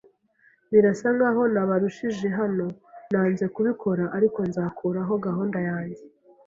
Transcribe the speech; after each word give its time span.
Birasa 0.71 1.07
nkaho 1.15 1.41
nabarushije 1.53 2.27
hano. 2.39 2.65
Nanze 3.11 3.45
kubikora 3.55 4.03
ariko 4.17 4.39
nzakuraho 4.49 5.13
gahunda 5.25 5.59
yanjye 5.69 6.03